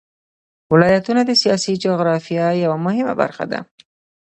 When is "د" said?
1.25-1.31